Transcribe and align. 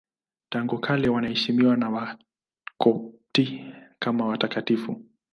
Tangu 0.49 0.79
kale 0.79 1.09
wanaheshimiwa 1.09 1.77
na 1.77 2.17
Wakopti 2.79 3.65
kama 3.99 4.25
watakatifu. 4.25 5.05